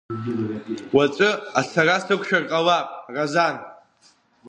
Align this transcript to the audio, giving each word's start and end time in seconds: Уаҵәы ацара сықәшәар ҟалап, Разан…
Уаҵәы 0.95 1.29
ацара 1.59 2.03
сықәшәар 2.05 2.43
ҟалап, 2.49 2.87
Разан… 3.13 3.55